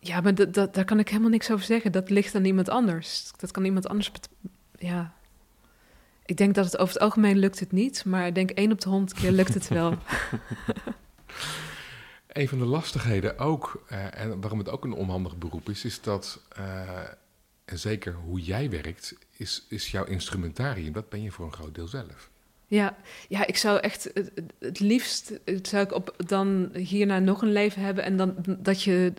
[0.07, 1.91] Ja maar dat, dat, daar kan ik helemaal niks over zeggen.
[1.91, 3.31] Dat ligt aan iemand anders.
[3.37, 4.11] Dat kan iemand anders...
[4.77, 5.13] Ja.
[6.25, 8.05] Ik denk dat het over het algemeen lukt het niet.
[8.05, 9.97] Maar ik denk één op de honderd keer lukt het wel.
[12.27, 16.01] Een van de lastigheden ook, eh, en waarom het ook een onhandig beroep is, is
[16.01, 16.89] dat, eh,
[17.65, 21.75] en zeker hoe jij werkt, is, is jouw instrumentarium, dat ben je voor een groot
[21.75, 22.29] deel zelf.
[22.67, 22.95] Ja,
[23.29, 27.81] ja ik zou echt het, het- liefst zou ik op, dan hierna nog een leven
[27.81, 29.13] hebben en dan dat je.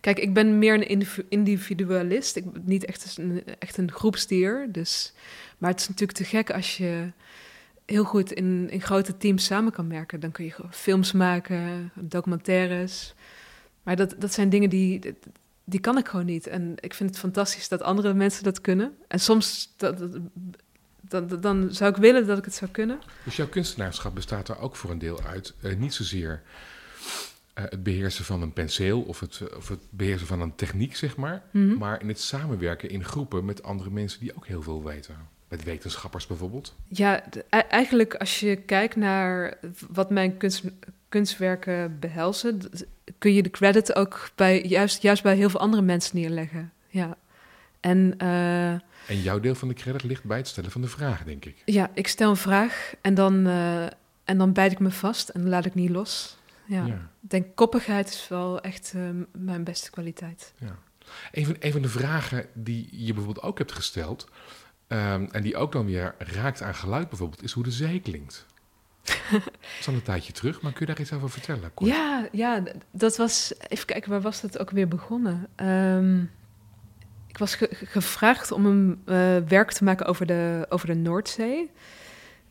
[0.00, 2.36] Kijk, ik ben meer een individu- individualist.
[2.36, 4.68] Ik ben niet echt een, echt een groepsdier.
[4.72, 5.12] Dus,
[5.58, 7.10] maar het is natuurlijk te gek als je
[7.84, 10.20] heel goed in, in grote teams samen kan werken.
[10.20, 13.14] Dan kun je films maken, documentaires.
[13.82, 15.14] Maar dat, dat zijn dingen die,
[15.64, 16.46] die kan ik gewoon niet.
[16.46, 18.96] En ik vind het fantastisch dat andere mensen dat kunnen.
[19.08, 19.98] En soms dat,
[21.00, 22.98] dan, dan zou ik willen dat ik het zou kunnen.
[23.24, 26.42] Dus jouw kunstenaarschap bestaat er ook voor een deel uit, eh, niet zozeer
[27.60, 31.16] het beheersen van een penseel of het, eh, of het beheersen van een techniek, zeg
[31.16, 31.78] maar, Mhm.
[31.78, 35.14] maar in het samenwerken in groepen met andere mensen die ook heel veel weten.
[35.48, 36.74] Met wetenschappers bijvoorbeeld.
[36.88, 39.58] Ja, e- eigenlijk als je kijkt naar
[39.90, 40.62] wat mijn kunst,
[41.08, 42.60] kunstwerken behelzen,
[43.18, 46.72] kun je de credit ook bij, juist, juist bij heel veel andere mensen neerleggen.
[46.88, 47.16] Ja.
[47.80, 48.70] En eh,
[49.08, 51.62] En jouw deel van de credit ligt bij het stellen van de vraag, denk ik.
[51.64, 53.84] ja, ik stel een vraag en dan, eh,
[54.24, 56.38] en dan bijt ik me vast en laat ik niet los.
[56.66, 56.84] Ja.
[56.86, 56.94] Ja.
[57.22, 59.02] Ik denk koppigheid is wel echt eh,
[59.32, 60.52] mijn beste kwaliteit.
[60.58, 60.78] Ja.
[61.32, 64.28] Een, van, een van de vragen die je bijvoorbeeld ook hebt gesteld,
[64.86, 68.46] ehm, en die ook dan weer raakt aan geluid bijvoorbeeld, is hoe de zee klinkt.
[69.30, 69.42] Dat
[69.80, 71.70] is al een tijdje terug, maar kun je daar iets over vertellen?
[71.80, 73.54] Ja, ja, dat was.
[73.68, 75.48] Even kijken, waar was dat ook weer begonnen?
[75.56, 76.20] Ehm,
[77.26, 80.94] ik was ge- ge- gevraagd om een eh, werk te maken over de, over de
[80.94, 81.70] Noordzee.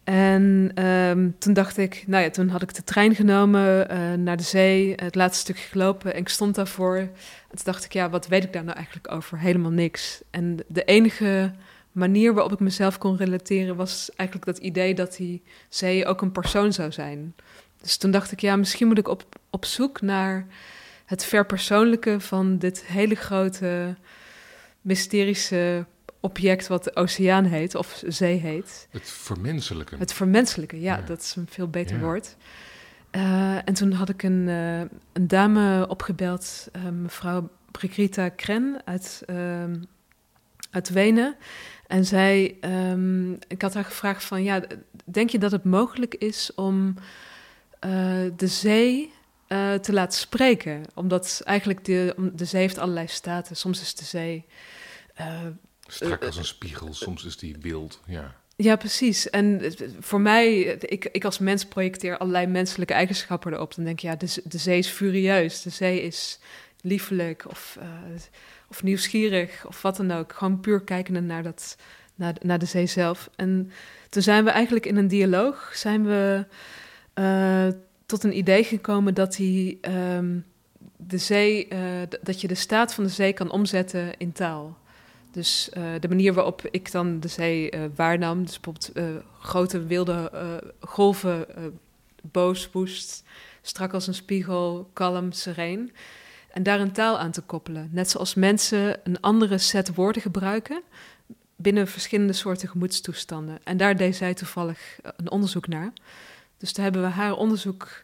[0.06, 4.38] En ehm, toen dacht ik, nou ja, toen had ik de trein genomen eh, naar
[4.38, 6.98] de zee, het laatste stukje gelopen en ik stond daarvoor.
[6.98, 7.10] En
[7.50, 9.39] toen dacht ik, ja, wat weet ik daar nou eigenlijk over?
[9.39, 10.22] Helemaal niks.
[10.30, 11.52] En de enige
[11.91, 16.32] manier waarop ik mezelf kon relateren was eigenlijk dat idee dat die zee ook een
[16.32, 17.36] persoon zou zijn.
[17.82, 20.46] Dus toen dacht ik, ja, misschien moet ik op, op zoek naar
[21.06, 23.96] het verpersoonlijke van dit hele grote,
[24.82, 25.86] mysterische
[26.26, 28.88] object wat de oceaan heet, of zee heet.
[28.90, 30.00] Het vermenselijken.
[30.00, 31.02] Het vermenselijke, ja, Ja.
[31.02, 32.02] dat is een veel beter Ja.
[32.02, 32.36] woord.
[33.12, 34.80] Eh, en toen had ik een, eh,
[35.14, 39.76] een dame opgebeld, eh, mevrouw Brigitta Kren uit, ehm,
[40.72, 41.36] uit Wenen.
[41.88, 44.62] En zij, ehm, ik had haar gevraagd van, ja,
[45.06, 46.96] denk je dat het mogelijk is om
[48.36, 49.14] de zee
[49.82, 50.82] te laten spreken?
[50.94, 53.56] Omdat eigenlijk de, de zee heeft allerlei staten.
[53.56, 54.46] Soms is de zee...
[55.88, 58.36] Strak als een spiegel, soms is die wild, ja.
[58.58, 59.30] Ja, precies.
[59.30, 63.76] En voor mij, ik, ik als mens projecteer allerlei menselijke eigenschappen erop.
[63.76, 66.39] Dan denk je, ja, de, de zee is furieus, de zee is
[66.82, 67.86] liefelijk of, uh,
[68.69, 70.34] of nieuwsgierig of wat dan ook.
[70.34, 71.78] Gewoon puur kijkende naar, dat,
[72.15, 73.30] naar, naar de zee zelf.
[73.36, 73.71] En
[74.10, 76.45] toen zijn we eigenlijk in een dialoog, zijn we
[77.15, 77.67] uh,
[78.06, 80.45] tot een idee gekomen dat hij um,
[80.98, 81.80] de zee, uh,
[82.21, 84.78] dat je de staat van de zee kan omzetten in taal.
[85.36, 89.86] Dus uh, de manier waarop ik dan de zee uh, waarnam, dus bijvoorbeeld uh, grote
[89.86, 90.32] wilde
[90.80, 91.45] golven,
[92.21, 93.24] boos, woest,
[93.62, 95.91] strak als een spiegel, kalm, sereen.
[96.52, 97.89] En daar een taal aan te koppelen.
[97.91, 100.82] Net zoals mensen een andere set woorden gebruiken
[101.56, 103.60] binnen verschillende soorten gemoedstoestanden.
[103.63, 105.93] En daar deed zij toevallig een onderzoek naar.
[106.58, 108.04] Dus daar hebben we haar onderzoek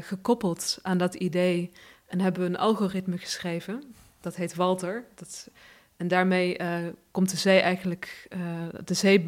[0.00, 1.70] gekoppeld aan dat idee
[2.06, 3.82] en hebben we een algoritme geschreven.
[4.20, 5.04] Dat heet Walter.
[5.14, 5.48] Dat
[5.96, 6.76] en daarmee uh,
[7.10, 8.40] komt de zee eigenlijk, uh,
[8.84, 9.26] de zee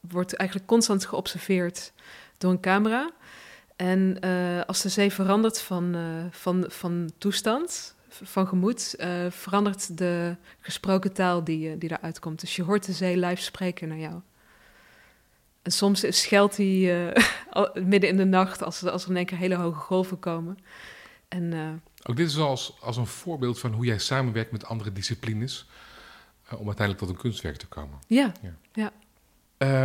[0.00, 1.92] wordt eigenlijk constant geobserveerd
[2.38, 3.10] door een camera.
[3.76, 5.96] En uh, als de zee verandert van,
[6.30, 8.94] van, van toestand, van gemoed,
[9.28, 12.40] verandert de gesproken taal die, die eruit komt.
[12.40, 14.20] Dus je hoort de zee live spreken naar jou.
[15.62, 17.12] En soms scheldt hij
[17.74, 20.58] midden in de nacht als, als er in één keer hele hoge golven komen.
[21.28, 25.66] En ook dit is als, als een voorbeeld van hoe jij samenwerkt met andere disciplines
[26.44, 27.98] uh, om uiteindelijk tot een kunstwerk te komen.
[28.06, 28.56] Ja, ja.
[28.72, 28.92] ja.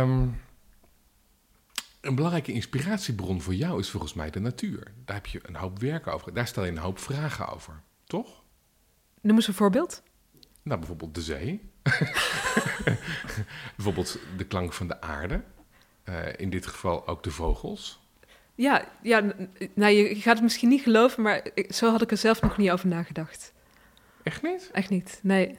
[0.00, 0.40] Um,
[2.00, 4.92] een belangrijke inspiratiebron voor jou is volgens mij de natuur.
[5.04, 6.34] Daar heb je een hoop werk over.
[6.34, 8.42] Daar stel je een hoop vragen over, toch?
[9.20, 10.02] Noem eens een voorbeeld.
[10.62, 11.70] Nou, bijvoorbeeld de zee.
[13.76, 15.42] bijvoorbeeld de klank van de aarde.
[16.04, 18.01] Uh, in dit geval ook de vogels.
[18.54, 19.32] Ja, ja
[19.74, 22.56] nou, je gaat het misschien niet geloven, maar ik, zo had ik er zelf nog
[22.56, 23.52] niet over nagedacht.
[24.22, 24.70] Echt niet?
[24.72, 25.58] Echt niet, nee.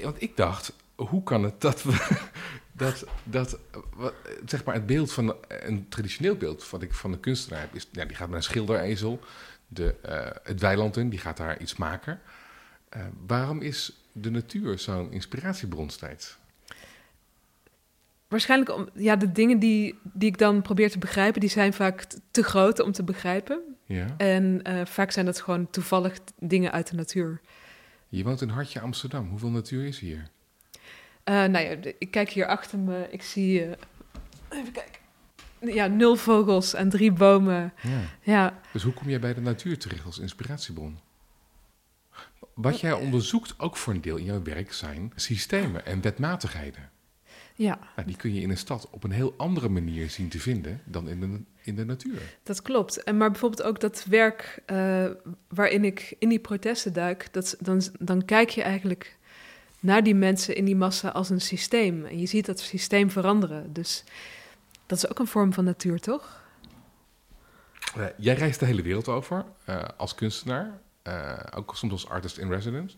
[0.00, 2.18] Want ik dacht, hoe kan het dat we,
[2.72, 3.58] dat, dat
[3.94, 4.14] wat,
[4.46, 7.88] zeg maar het beeld van een traditioneel beeld wat ik van de kunstenaar heb, is,
[7.92, 9.20] ja, die gaat met een schilderezel
[9.68, 12.20] de, uh, het weiland in, die gaat daar iets maken.
[12.96, 16.38] Uh, waarom is de natuur zo'n inspiratiebron steeds?
[18.28, 22.06] Waarschijnlijk om, ja, de dingen die, die ik dan probeer te begrijpen, die zijn vaak
[22.30, 23.60] te groot om te begrijpen.
[23.84, 24.14] Ja.
[24.16, 27.40] En uh, vaak zijn dat gewoon toevallig dingen uit de natuur.
[28.08, 29.28] Je woont in Hartje Amsterdam.
[29.28, 30.28] Hoeveel natuur is hier?
[31.24, 33.06] Uh, nou ja, ik kijk hier achter me.
[33.10, 33.66] Ik zie.
[33.66, 33.72] Uh,
[34.48, 35.00] even kijken.
[35.60, 37.72] Ja, nul vogels en drie bomen.
[37.82, 38.00] Ja.
[38.22, 38.60] ja.
[38.72, 40.98] Dus hoe kom jij bij de natuur terecht als inspiratiebron?
[42.54, 46.90] Wat jij onderzoekt, ook voor een deel in jouw werk, zijn systemen en wetmatigheden.
[47.58, 47.78] Ja.
[47.96, 50.80] Nou, die kun je in een stad op een heel andere manier zien te vinden
[50.84, 52.22] dan in de, in de natuur.
[52.42, 53.02] Dat klopt.
[53.02, 55.06] En maar bijvoorbeeld ook dat werk uh,
[55.48, 59.16] waarin ik in die protesten duik, dat, dan, dan kijk je eigenlijk
[59.80, 62.04] naar die mensen in die massa als een systeem.
[62.04, 63.72] En je ziet dat systeem veranderen.
[63.72, 64.04] Dus
[64.86, 66.42] dat is ook een vorm van natuur, toch?
[67.96, 70.80] Uh, jij reist de hele wereld over uh, als kunstenaar,
[71.54, 72.96] ook soms als artist in residence.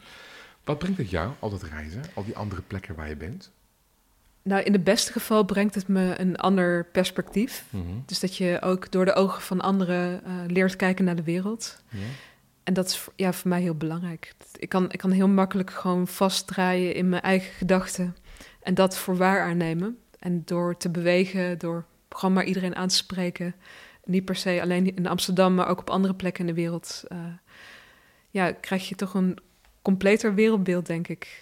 [0.64, 3.50] Wat brengt het jou, al dat reizen, al die andere plekken waar je bent?
[4.42, 7.64] Nou, in het beste geval brengt het me een ander perspectief.
[7.70, 8.02] Mm -hmm.
[8.06, 11.82] Dus dat je ook door de ogen van anderen uh, leert kijken naar de wereld.
[12.64, 14.34] En dat is ja, voor mij heel belangrijk.
[14.56, 18.16] Ik kan, ik kan heel makkelijk gewoon vastdraaien in mijn eigen gedachten.
[18.62, 19.98] En dat voor waar aannemen.
[20.18, 23.54] En door te bewegen, door gewoon maar iedereen aan te spreken.
[24.04, 27.04] Niet per se alleen in Amsterdam, maar ook op andere plekken in de wereld.
[27.08, 27.18] Uh,
[28.30, 29.38] ja, krijg je toch een
[29.82, 31.40] completer wereldbeeld, denk ik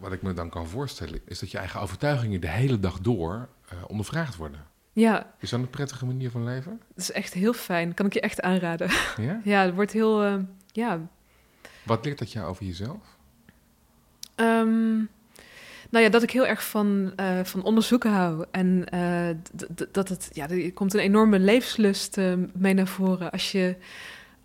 [0.00, 3.48] wat ik me dan kan voorstellen, is dat je eigen overtuigingen de hele dag door
[3.72, 4.64] uh, ondervraagd worden.
[4.92, 5.34] Ja.
[5.38, 6.80] Is dat een prettige manier van leven?
[6.88, 7.94] Dat is echt heel fijn.
[7.94, 8.90] Kan ik je echt aanraden.
[9.16, 9.40] Ja?
[9.52, 10.34] ja, het wordt heel, uh,
[10.66, 11.00] ja.
[11.82, 13.16] Wat leert dat jou over jezelf?
[14.36, 15.08] Um,
[15.90, 18.44] nou ja, dat ik heel erg van, uh, van onderzoeken hou.
[18.50, 18.84] En
[19.92, 22.16] dat het, ja, er komt een enorme levenslust
[22.54, 23.76] mee naar voren als je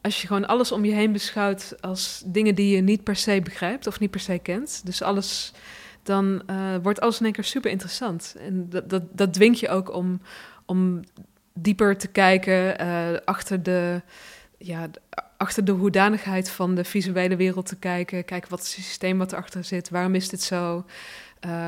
[0.08, 3.42] als je gewoon alles om je heen beschouwt als dingen die je niet per se
[3.44, 4.82] begrijpt of niet per se kent.
[4.86, 5.54] Dus alles,
[6.04, 8.36] dan uh, wordt alles in één keer super interessant.
[8.40, 10.22] En dat, dat, dat dwingt je ook om,
[10.66, 11.02] om
[11.54, 14.02] dieper te kijken uh, achter de.
[14.60, 14.90] Ja,
[15.38, 18.26] achter de hoedanigheid van de visuele wereld te kijken.
[18.26, 19.90] Kijken wat is het systeem wat erachter zit.
[19.90, 20.86] Waarom is dit zo?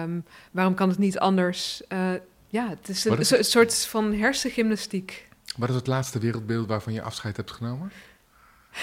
[0.03, 1.81] Um, waarom kan het niet anders?
[1.89, 2.11] Uh,
[2.47, 5.27] ja, het is een, is een soort van hersengymnastiek.
[5.57, 7.91] Wat is het laatste wereldbeeld waarvan je afscheid hebt genomen?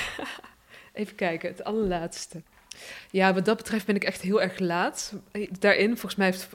[0.93, 2.43] Even kijken, het allerlaatste.
[3.11, 5.13] Ja, wat dat betreft ben ik echt heel erg laat.
[5.59, 6.49] Daarin, volgens mij heeft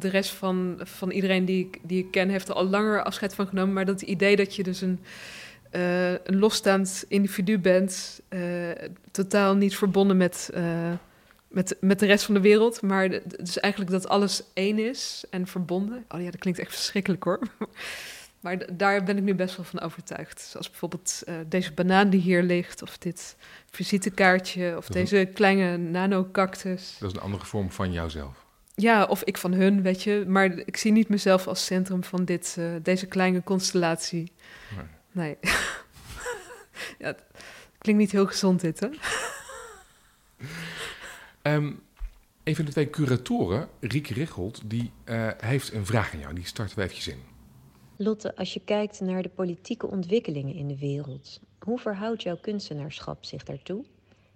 [0.00, 3.34] de rest van, van iedereen die ik, die ik ken, heeft er al langer afscheid
[3.34, 3.74] van genomen.
[3.74, 5.00] Maar dat idee dat je dus een,
[5.72, 8.70] uh, een losstaand individu bent, uh,
[9.10, 10.92] totaal niet verbonden met, uh,
[11.48, 12.82] met, met de rest van de wereld.
[12.82, 16.04] Maar dus eigenlijk dat alles één is en verbonden.
[16.08, 17.38] Oh ja, dat klinkt echt verschrikkelijk hoor.
[18.44, 20.40] Maar daar ben ik nu best wel van overtuigd.
[20.40, 23.36] Zoals bijvoorbeeld uh, deze banaan die hier ligt, of dit
[23.70, 25.32] visitekaartje, of deze een...
[25.32, 26.96] kleine nanocactus.
[26.98, 28.44] Dat is een andere vorm van jouzelf.
[28.74, 30.24] Ja, of ik van hun, weet je.
[30.26, 34.32] Maar ik zie niet mezelf als centrum van dit, uh, deze kleine constellatie.
[34.76, 34.86] Nee.
[35.12, 35.36] nee.
[37.02, 37.24] ja, het
[37.78, 38.88] klinkt niet heel gezond dit, hè?
[41.52, 41.82] um,
[42.42, 46.34] een van de twee curatoren, Rieke Richolt, die uh, heeft een vraag aan jou.
[46.34, 47.33] Die starten we eventjes in.
[47.96, 53.24] Lotte, als je kijkt naar de politieke ontwikkelingen in de wereld, hoe verhoudt jouw kunstenaarschap
[53.24, 53.84] zich daartoe?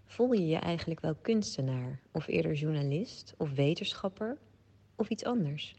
[0.07, 4.37] Voel je je eigenlijk wel kunstenaar, of eerder journalist, of wetenschapper,
[4.97, 5.77] of iets anders?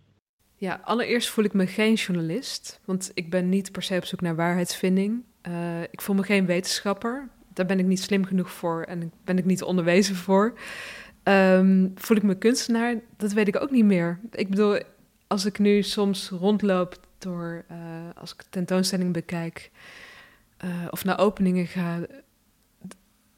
[0.55, 4.21] Ja, allereerst voel ik me geen journalist, want ik ben niet per se op zoek
[4.21, 5.23] naar waarheidsvinding.
[5.47, 9.37] Uh, ik voel me geen wetenschapper, daar ben ik niet slim genoeg voor en ben
[9.37, 10.53] ik niet onderwezen voor.
[11.23, 12.95] Um, voel ik me kunstenaar?
[13.17, 14.19] Dat weet ik ook niet meer.
[14.31, 14.79] Ik bedoel,
[15.27, 17.77] als ik nu soms rondloop door, uh,
[18.15, 19.71] als ik tentoonstelling bekijk
[20.65, 21.99] uh, of naar openingen ga,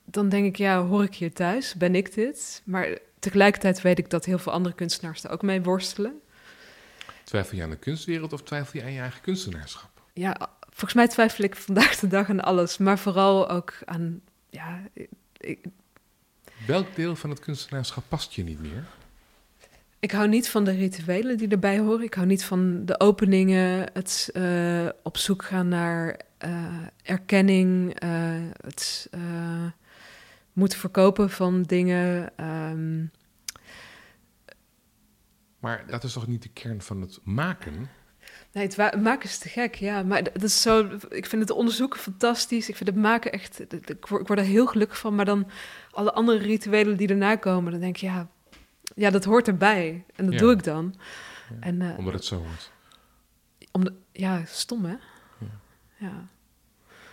[0.05, 1.75] dan denk ik, ja, hoor ik hier thuis?
[1.75, 2.61] Ben ik dit?
[2.65, 6.21] Maar tegelijkertijd weet ik dat heel veel andere kunstenaars er ook mee worstelen.
[7.23, 9.89] Twijfel je aan de kunstwereld of twijfel je aan je eigen kunstenaarschap?
[10.13, 14.81] Ja, volgens mij twijfel ik vandaag de dag aan alles, maar vooral ook aan, ja...
[15.37, 15.59] Ik...
[16.67, 18.85] Welk deel van het kunstenaarschap past je niet meer?
[20.01, 22.03] Ik hou niet van de rituelen die erbij horen.
[22.03, 28.09] Ik hou niet van de openingen, het uh, op zoek gaan naar uh, erkenning, uh,
[28.61, 29.09] het
[30.53, 32.31] moeten verkopen van dingen.
[32.45, 33.11] Um...
[35.59, 37.89] Maar dat is toch niet de kern van het maken?
[38.51, 40.03] Nee, het maken is te gek, ja.
[40.03, 42.69] Maar dat is zo, ik vind het onderzoeken fantastisch.
[42.69, 45.15] Ik vind het maken echt, ik word, ik word er heel gelukkig van.
[45.15, 45.47] Maar dan
[45.91, 48.29] alle andere rituelen die erna komen, dan denk je, ja,
[48.95, 50.03] ja, dat hoort erbij.
[50.15, 50.39] En dat Ja.
[50.39, 50.95] doe ik dan.
[51.49, 52.71] Ja, En, eh, Omdat het zo hoort.
[53.71, 54.95] om de, ja, stom hè?
[55.37, 55.47] Ja.
[55.97, 56.25] Ja.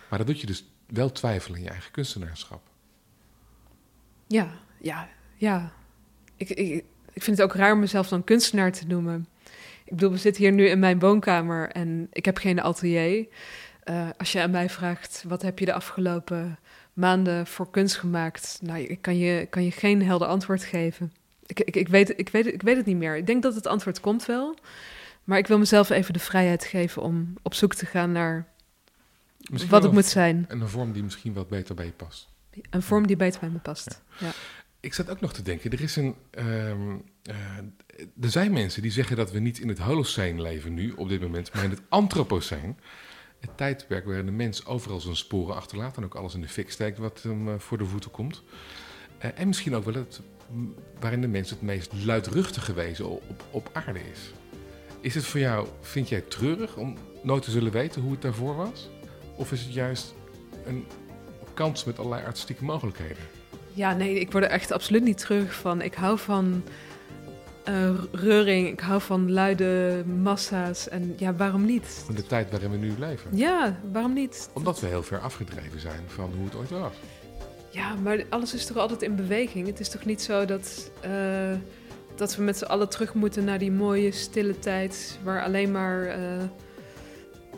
[0.09, 2.61] Maar dat doet je dus wel twijfelen in je eigen kunstenaarschap.
[4.27, 4.47] Ja,
[4.81, 5.71] ja, ja.
[6.35, 9.27] Ik, ik, ik vind het ook raar om mezelf dan kunstenaar te noemen.
[9.85, 13.27] Ik bedoel, we zitten hier nu in mijn woonkamer en ik heb geen atelier.
[13.83, 16.59] Eh, als je aan mij vraagt, wat heb je de afgelopen
[16.93, 18.59] maanden voor kunst gemaakt?
[18.61, 21.13] Nou, ik kan je, kan je geen helder antwoord geven.
[21.49, 23.17] Ik, ik, ik, weet, ik, weet, ik weet het niet meer.
[23.17, 24.57] Ik denk dat het antwoord komt wel.
[25.23, 28.47] Maar ik wil mezelf even de vrijheid geven om op zoek te gaan naar
[29.49, 30.45] Misschien wat het moet zijn.
[30.47, 32.29] Een vorm die misschien wat beter bij je past.
[32.69, 34.01] Een vorm die beter bij me past.
[34.19, 34.31] Ja.
[34.79, 36.15] Ik zat ook nog te denken, er is een.
[36.31, 37.35] ehm, eh,
[38.21, 41.21] er zijn mensen die zeggen dat we niet in het Holocene leven nu, op dit
[41.21, 42.75] moment, maar in het Anthropocene.
[43.39, 46.71] Het tijdperk waarin de mens overal zijn sporen achterlaat en ook alles in de fik
[46.71, 48.43] steekt wat hem eh, voor de voeten komt.
[49.17, 50.21] Eh, en misschien ook wel het,
[50.99, 54.33] waarin de mens het meest luidruchtige wezen op, op aarde is.
[55.01, 58.21] Is het voor jou, vind jij het treurig om nooit te zullen weten hoe het
[58.21, 58.89] daarvoor was?
[59.35, 60.13] Of is het juist
[60.65, 60.85] een
[61.53, 63.23] kans met allerlei artistieke mogelijkheden?
[63.73, 65.81] Ja, nee, ik word er echt absoluut niet terug van.
[65.81, 66.63] Ik hou van
[67.63, 70.89] eh, reuring, ik hou van luide massa's.
[70.89, 72.03] En ja, waarom niet?
[72.05, 73.37] Van de tijd waarin we nu leven.
[73.37, 74.49] Ja, waarom niet?
[74.53, 76.93] Omdat we heel ver afgedreven zijn van hoe het ooit was.
[77.69, 79.67] Ja, maar alles is toch altijd in beweging?
[79.67, 81.51] Het is toch niet zo dat, eh,
[82.15, 85.19] dat we met z'n allen terug moeten naar die mooie stille tijd...
[85.23, 86.05] waar alleen maar...
[86.05, 86.43] eh,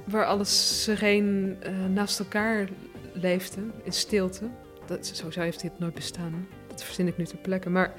[0.06, 2.69] waar alles sereen eh, naast elkaar
[3.13, 4.50] leefde, in stilte.
[4.86, 6.47] Dat, sowieso heeft dit nooit bestaan.
[6.67, 7.69] Dat verzin ik nu ter plekke.
[7.69, 7.93] Maar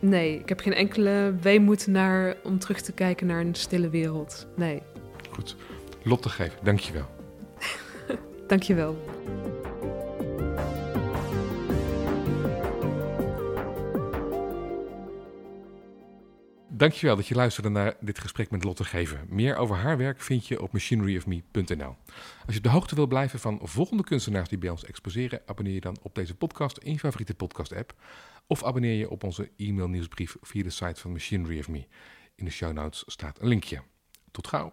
[0.00, 4.46] nee, ik heb geen enkele weemoed naar om terug te kijken naar een stille wereld.
[4.56, 4.82] Nee,
[5.30, 5.56] Goed.
[6.02, 7.06] Lotte Geef, dankjewel.
[8.46, 8.96] dankjewel.
[16.76, 19.26] Dankjewel dat je luisterde naar dit gesprek met Lotte Geven.
[19.28, 21.96] Meer over haar werk vind je op machineryofme.nl.
[22.46, 25.74] Als je op de hoogte wil blijven van volgende kunstenaars die bij ons exposeren, abonneer
[25.74, 27.94] je dan op deze podcast in je favoriete podcast-app.
[28.46, 31.86] Of abonneer je op onze e-mail nieuwsbrief via de site van Machinery of Me.
[32.34, 33.82] In de show notes staat een linkje.
[34.30, 34.72] Tot gauw.